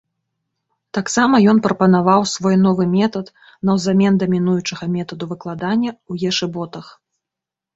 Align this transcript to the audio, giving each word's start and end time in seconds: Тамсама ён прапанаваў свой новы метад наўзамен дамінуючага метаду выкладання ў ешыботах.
Тамсама 0.97 1.37
ён 1.53 1.57
прапанаваў 1.65 2.25
свой 2.35 2.57
новы 2.65 2.83
метад 2.95 3.25
наўзамен 3.71 4.13
дамінуючага 4.25 4.85
метаду 4.97 5.23
выкладання 5.35 5.91
ў 6.09 6.13
ешыботах. 6.33 6.85